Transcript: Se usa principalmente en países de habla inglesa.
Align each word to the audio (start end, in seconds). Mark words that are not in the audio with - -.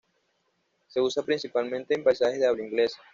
Se 0.87 0.99
usa 0.99 1.21
principalmente 1.21 1.93
en 1.93 2.03
países 2.03 2.39
de 2.39 2.47
habla 2.47 2.63
inglesa. 2.65 2.97